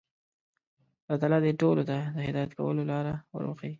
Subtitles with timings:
[1.05, 3.69] الله تعالی دې ټولو ته د هدایت کولو لاره ور وښيي.